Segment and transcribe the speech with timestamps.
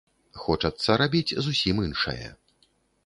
[0.43, 2.27] Хочацца рабіць зусім іншае.